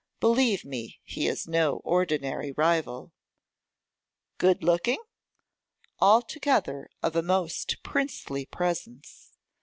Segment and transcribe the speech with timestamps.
[0.19, 3.11] Believe me, he is no ordinary rival.'
[4.39, 5.03] 'Good looking?'
[6.01, 9.33] 'Altogether of a most princely presence.